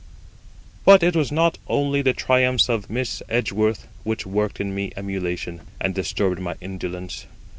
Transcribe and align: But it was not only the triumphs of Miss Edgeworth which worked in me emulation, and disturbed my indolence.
But 0.83 1.03
it 1.03 1.15
was 1.15 1.31
not 1.31 1.59
only 1.67 2.01
the 2.01 2.13
triumphs 2.13 2.69
of 2.69 2.89
Miss 2.89 3.21
Edgeworth 3.29 3.87
which 4.03 4.25
worked 4.25 4.59
in 4.59 4.73
me 4.73 4.91
emulation, 4.97 5.61
and 5.79 5.93
disturbed 5.93 6.39
my 6.41 6.55
indolence. 6.59 7.27